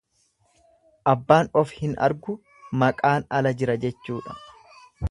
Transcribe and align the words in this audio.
Abbaan 1.11 1.51
of 1.63 1.75
hin 1.81 1.93
argu, 2.09 2.37
maqaan 2.85 3.31
ala 3.41 3.57
jira 3.63 3.79
jechuudha. 3.87 4.41